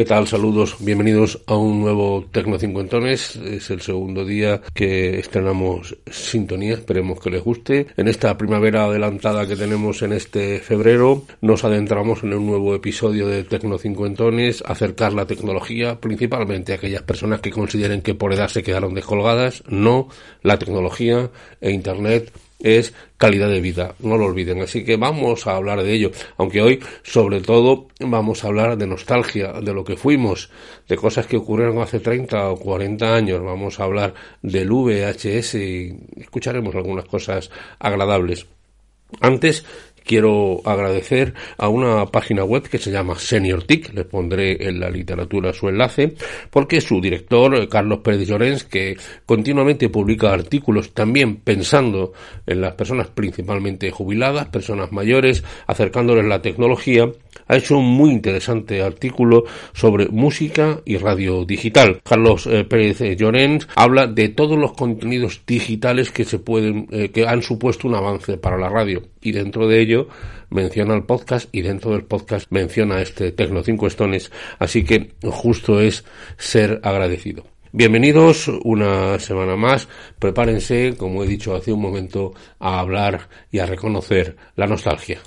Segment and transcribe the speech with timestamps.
[0.00, 0.26] ¿Qué tal?
[0.26, 3.36] Saludos, bienvenidos a un nuevo Tecno Cincuentones.
[3.36, 7.88] Es el segundo día que estrenamos Sintonía, esperemos que les guste.
[7.98, 13.28] En esta primavera adelantada que tenemos en este febrero, nos adentramos en un nuevo episodio
[13.28, 18.48] de Tecno Cincuentones, acercar la tecnología, principalmente a aquellas personas que consideren que por edad
[18.48, 19.62] se quedaron descolgadas.
[19.68, 20.08] No,
[20.40, 21.28] la tecnología
[21.60, 22.32] e Internet
[22.62, 24.62] es calidad de vida, no lo olviden.
[24.62, 28.86] Así que vamos a hablar de ello, aunque hoy sobre todo vamos a hablar de
[28.86, 30.50] nostalgia, de lo que fuimos,
[30.88, 35.96] de cosas que ocurrieron hace 30 o 40 años, vamos a hablar del VHS y
[36.16, 38.46] escucharemos algunas cosas agradables.
[39.20, 39.64] Antes
[40.04, 44.90] quiero agradecer a una página web que se llama Senior TIC, le pondré en la
[44.90, 46.14] literatura su enlace,
[46.50, 52.12] porque su director, Carlos Pérez Llorens, que continuamente publica artículos también pensando
[52.46, 57.08] en las personas principalmente jubiladas, personas mayores, acercándoles la tecnología,
[57.46, 62.00] ha hecho un muy interesante artículo sobre música y radio digital.
[62.04, 67.26] Carlos eh, Pérez Llorens habla de todos los contenidos digitales que se pueden, eh, que
[67.26, 69.89] han supuesto un avance para la radio y dentro de ello
[70.50, 75.80] menciona el podcast y dentro del podcast menciona este Tecno 5 Stones, así que justo
[75.80, 76.04] es
[76.36, 77.44] ser agradecido.
[77.72, 79.86] Bienvenidos una semana más.
[80.18, 85.20] Prepárense, como he dicho hace un momento, a hablar y a reconocer la nostalgia.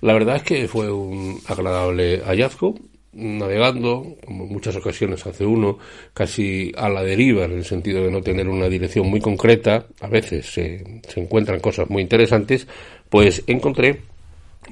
[0.00, 2.76] La verdad es que fue un agradable hallazgo
[3.16, 5.78] navegando, como en muchas ocasiones hace uno,
[6.12, 10.08] casi a la deriva, en el sentido de no tener una dirección muy concreta, a
[10.08, 12.66] veces se, se encuentran cosas muy interesantes,
[13.08, 14.00] pues encontré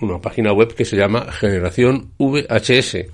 [0.01, 3.07] una página web que se llama Generación VHS.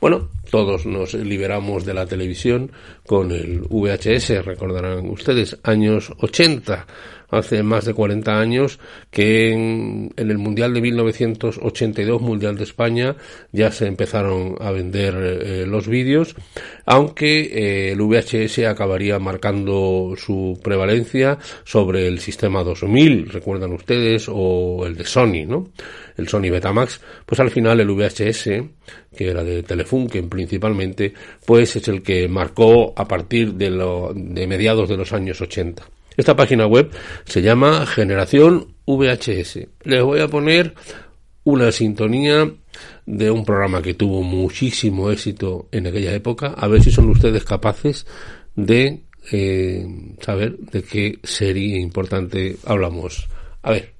[0.00, 2.72] Bueno, todos nos liberamos de la televisión
[3.06, 6.86] con el VHS, recordarán ustedes, años 80
[7.30, 8.78] hace más de 40 años
[9.10, 13.16] que en, el Mundial de 1982, Mundial de España,
[13.52, 16.34] ya se empezaron a vender eh, los vídeos,
[16.84, 24.84] aunque eh, el VHS acabaría marcando su prevalencia sobre el sistema 2000, recuerdan ustedes, o
[24.86, 25.70] el de Sony, ¿no?
[26.16, 28.44] El Sony Betamax, pues al final el VHS,
[29.14, 31.14] que era de Telefunken principalmente,
[31.46, 35.82] pues es el que marcó a partir de, lo, de mediados de los años 80.
[36.14, 36.90] Esta página web
[37.24, 39.60] se llama Generación VHS.
[39.84, 40.74] Les voy a poner
[41.44, 42.50] una sintonía
[43.06, 46.48] de un programa que tuvo muchísimo éxito en aquella época.
[46.48, 48.06] A ver si son ustedes capaces
[48.54, 49.86] de eh,
[50.20, 53.26] saber de qué serie importante hablamos.
[53.62, 53.94] A ver.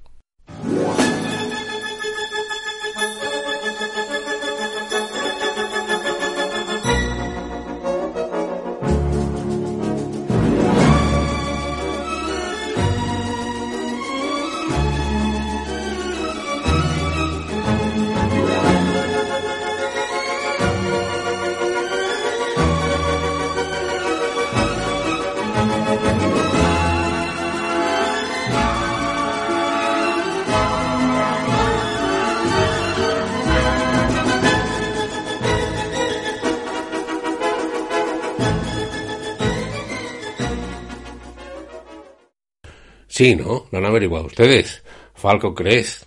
[43.17, 43.65] Sí, ¿no?
[43.71, 44.83] Lo han averiguado ustedes.
[45.15, 46.05] Falco crees.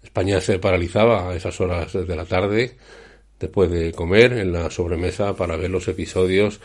[0.00, 2.76] España se paralizaba a esas horas de la tarde,
[3.40, 6.60] después de comer, en la sobremesa para ver los episodios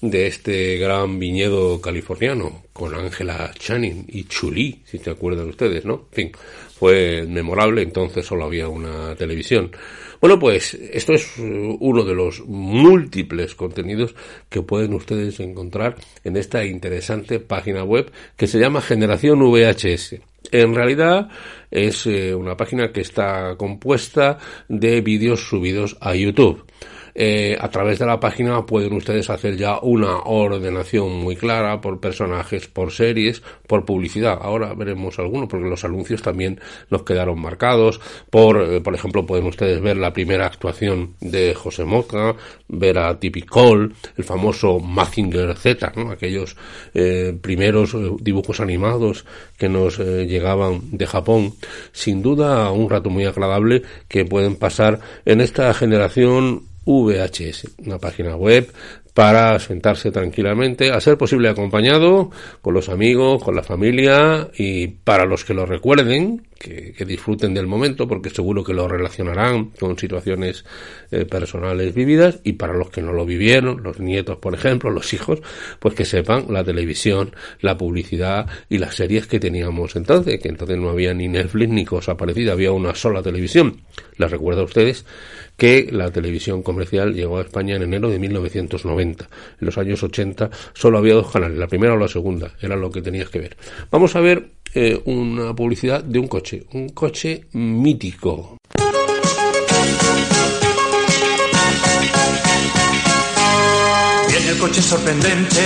[0.00, 6.06] de este gran viñedo californiano, con Angela Channing y Chuli, si se acuerdan ustedes, ¿no?
[6.10, 6.32] En fin,
[6.78, 9.70] fue memorable, entonces solo había una televisión.
[10.20, 14.14] Bueno, pues esto es uh, uno de los múltiples contenidos
[14.48, 20.16] que pueden ustedes encontrar en esta interesante página web que se llama Generación VHS.
[20.50, 21.28] En realidad
[21.70, 24.38] es eh, una página que está compuesta
[24.68, 26.64] de vídeos subidos a YouTube.
[27.14, 32.00] Eh, a través de la página pueden ustedes hacer ya una ordenación muy clara por
[32.00, 34.38] personajes, por series, por publicidad.
[34.40, 38.00] Ahora veremos algunos porque los anuncios también nos quedaron marcados.
[38.30, 42.34] Por, eh, por ejemplo, pueden ustedes ver la primera actuación de José Moca,
[42.68, 46.10] ver a Tippy Cole, el famoso Mazinger Z, ¿no?
[46.10, 46.56] aquellos
[46.94, 49.24] eh, primeros dibujos animados
[49.56, 51.54] que nos llegaban de Japón.
[51.92, 58.36] Sin duda, un rato muy agradable que pueden pasar en esta generación VHS, una página
[58.36, 58.70] web
[59.14, 65.24] para sentarse tranquilamente, a ser posible acompañado con los amigos, con la familia y para
[65.24, 70.64] los que lo recuerden, que, disfruten del momento porque seguro que lo relacionarán con situaciones
[71.10, 75.12] eh, personales vividas y para los que no lo vivieron, los nietos por ejemplo, los
[75.12, 75.40] hijos,
[75.78, 80.78] pues que sepan la televisión, la publicidad y las series que teníamos entonces, que entonces
[80.78, 83.82] no había ni Netflix ni cosa parecida, había una sola televisión.
[84.16, 85.04] Les recuerdo a ustedes
[85.56, 89.28] que la televisión comercial llegó a España en enero de 1990.
[89.60, 92.90] En los años 80 solo había dos canales, la primera o la segunda, era lo
[92.90, 93.56] que tenías que ver.
[93.90, 98.56] Vamos a ver eh, una publicidad de un coche, un coche mítico.
[104.28, 105.60] Viene el coche sorprendente.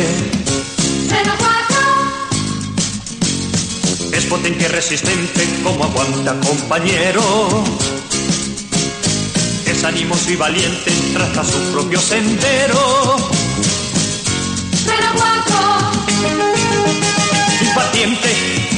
[4.13, 7.23] Es potente y resistente, como aguanta compañero.
[9.65, 13.17] Es animoso y valiente, traza su propio sendero.
[17.61, 18.78] Impaciente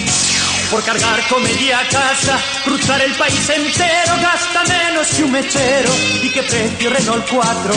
[0.70, 5.90] por cargar comedia a casa, cruzar el país entero, gasta menos que un mechero.
[6.22, 7.74] ¿Y qué precio Renault 4?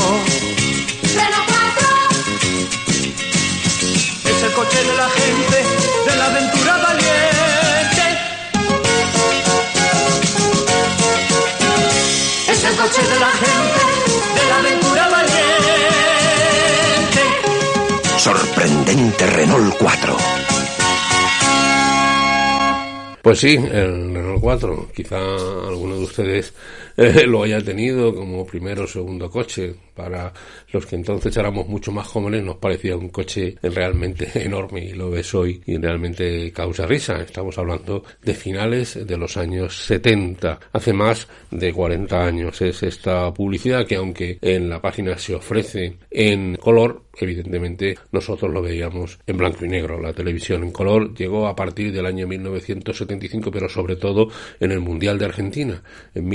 [1.15, 1.87] Renault 4
[4.25, 5.63] Es el coche de la gente,
[6.05, 8.19] de la aventura valiente.
[12.47, 13.79] Es el coche de la gente,
[14.35, 15.41] de la aventura valiente.
[18.17, 20.42] Sorprendente Renault 4
[23.23, 24.89] pues sí, el Renault 4.
[24.93, 26.53] Quizá alguno de ustedes
[27.27, 29.75] lo haya tenido como primero o segundo coche.
[29.93, 30.33] Para
[30.71, 35.11] los que entonces éramos mucho más jóvenes nos parecía un coche realmente enorme y lo
[35.11, 37.21] ves hoy y realmente causa risa.
[37.21, 42.61] Estamos hablando de finales de los años 70, hace más de 40 años.
[42.61, 48.61] Es esta publicidad que aunque en la página se ofrece en color, evidentemente nosotros lo
[48.61, 50.01] veíamos en blanco y negro.
[50.01, 54.29] La televisión en color llegó a partir del año 1975, pero sobre todo
[54.59, 55.83] en el Mundial de Argentina,
[56.15, 56.27] en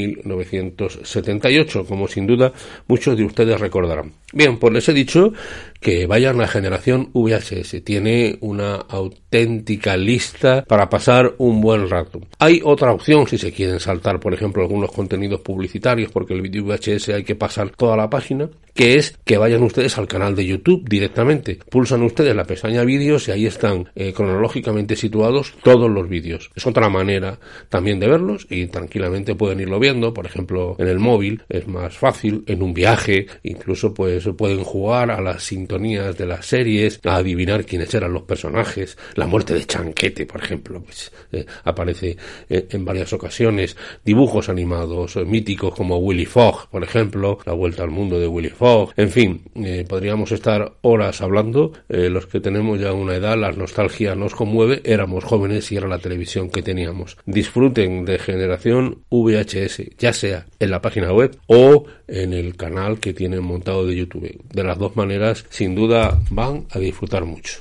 [0.52, 2.52] 1978, como sin duda
[2.86, 4.12] muchos de ustedes recordarán.
[4.32, 5.32] Bien, pues les he dicho
[5.80, 7.82] que vayan a generación VHS.
[7.82, 12.20] Tiene una auténtica lista para pasar un buen rato.
[12.38, 16.64] Hay otra opción si se quieren saltar, por ejemplo, algunos contenidos publicitarios, porque el vídeo
[16.64, 20.46] VHS hay que pasar toda la página, que es que vayan ustedes al canal de
[20.46, 21.58] YouTube directamente.
[21.70, 26.50] Pulsan ustedes la pestaña vídeos y ahí están eh, cronológicamente situados todos los vídeos.
[26.54, 30.37] Es otra manera también de verlos y tranquilamente pueden irlo viendo, por ejemplo,
[30.78, 35.42] en el móvil es más fácil, en un viaje, incluso pues pueden jugar a las
[35.42, 38.96] sintonías de las series, a adivinar quiénes eran los personajes.
[39.14, 42.16] La muerte de Chanquete, por ejemplo, pues eh, aparece
[42.48, 43.76] eh, en varias ocasiones.
[44.04, 48.50] Dibujos animados eh, míticos como Willy Fogg, por ejemplo, La vuelta al mundo de Willy
[48.50, 48.92] Fogg.
[48.96, 49.42] En fin,
[49.88, 51.72] podríamos estar horas hablando.
[51.88, 54.80] los que tenemos ya una edad, la nostalgia nos conmueve.
[54.84, 57.16] Éramos jóvenes y era la televisión que teníamos.
[57.26, 60.12] Disfruten de generación VHS, ya
[60.58, 64.40] en la página web o en el canal que tienen montado de YouTube.
[64.52, 67.60] De las dos maneras, sin duda, van a disfrutar mucho.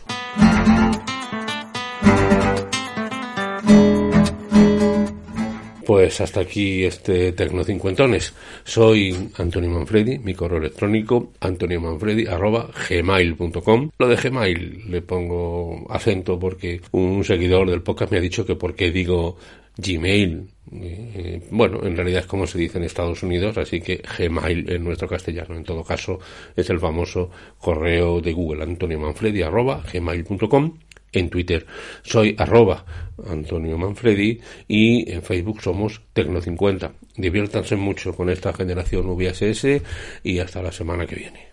[5.87, 8.33] Pues hasta aquí este Tecno Cincuentones.
[8.65, 17.23] Soy Antonio Manfredi, mi correo electrónico antoniomanfredi.gmail.com Lo de Gmail le pongo acento porque un
[17.23, 19.37] seguidor del podcast me ha dicho que por qué digo
[19.77, 20.49] Gmail.
[20.73, 24.83] Eh, bueno, en realidad es como se dice en Estados Unidos, así que Gmail en
[24.83, 25.55] nuestro castellano.
[25.55, 26.19] En todo caso,
[26.53, 30.79] es el famoso correo de Google, Antonio Manfredi, arroba, gmail.com.
[31.11, 31.65] En Twitter
[32.03, 32.85] soy arroba
[33.27, 36.91] Antonio Manfredi y en Facebook somos Tecno50.
[37.15, 39.81] Diviértanse mucho con esta generación VSS
[40.23, 41.39] y hasta la semana que viene.